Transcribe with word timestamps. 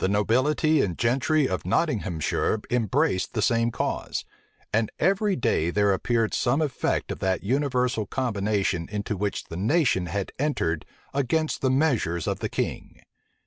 The 0.01 0.07
nobility 0.09 0.81
and 0.81 0.97
gentry 0.97 1.47
of 1.47 1.63
Nottinghamshire 1.63 2.61
embraced 2.71 3.35
the 3.35 3.41
same 3.43 3.69
cause; 3.69 4.25
and 4.73 4.89
every 4.97 5.35
day 5.35 5.69
there 5.69 5.93
appeared 5.93 6.33
some 6.33 6.59
effect 6.59 7.11
of 7.11 7.19
that 7.19 7.43
universal 7.43 8.07
combination 8.07 8.89
into 8.91 9.15
which 9.15 9.43
the 9.43 9.57
nation 9.57 10.07
had 10.07 10.31
entered 10.39 10.87
against 11.13 11.61
the 11.61 11.69
measures 11.69 12.25
of 12.25 12.39
the 12.39 12.49
king. 12.49 13.03